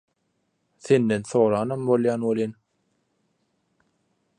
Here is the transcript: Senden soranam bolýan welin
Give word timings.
Senden 0.87 1.27
soranam 1.33 1.85
bolýan 1.91 2.27
welin 2.31 2.57